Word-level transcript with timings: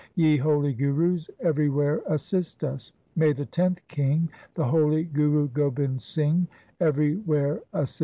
Ye 0.15 0.35
holy 0.37 0.73
Gurus, 0.73 1.29
everywhere 1.41 2.01
assist 2.07 2.63
us. 2.63 2.91
May 3.15 3.33
the 3.33 3.45
tenth 3.45 3.87
king, 3.87 4.29
the 4.55 4.65
holy 4.65 5.03
Guru 5.03 5.47
Gobind 5.49 6.01
Singh, 6.01 6.47
every 6.79 7.17
where 7.17 7.57
assist 7.71 7.75
us. 7.99 7.99